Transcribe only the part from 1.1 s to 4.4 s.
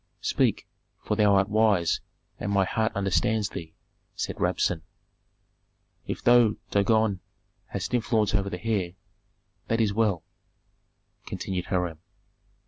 thou art wise and my heart understands thee," said